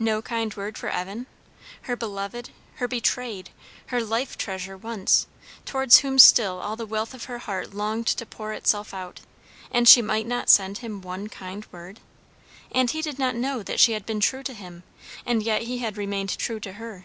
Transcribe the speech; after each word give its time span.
No 0.00 0.20
kind 0.20 0.52
word 0.54 0.76
for 0.76 0.88
Evan? 0.88 1.26
her 1.82 1.94
beloved, 1.94 2.50
her 2.78 2.88
betrayed, 2.88 3.50
her 3.86 4.00
life 4.02 4.36
treasure 4.36 4.76
once, 4.76 5.28
towards 5.64 5.98
whom 5.98 6.18
still 6.18 6.58
all 6.58 6.74
the 6.74 6.84
wealth 6.84 7.14
of 7.14 7.26
her 7.26 7.38
heart 7.38 7.72
longed 7.72 8.08
to 8.08 8.26
pour 8.26 8.52
itself 8.52 8.92
out; 8.92 9.20
and 9.70 9.86
she 9.88 10.02
might 10.02 10.26
not 10.26 10.50
send 10.50 10.78
him 10.78 11.02
one 11.02 11.28
kind 11.28 11.66
word? 11.70 12.00
And 12.72 12.90
he 12.90 13.00
did 13.00 13.20
not 13.20 13.36
know 13.36 13.62
that 13.62 13.78
she 13.78 13.92
had 13.92 14.04
been 14.04 14.18
true 14.18 14.42
to 14.42 14.54
him; 14.54 14.82
and 15.24 15.40
yet 15.40 15.62
he 15.62 15.78
had 15.78 15.96
remained 15.96 16.36
true 16.36 16.58
to 16.58 16.72
her. 16.72 17.04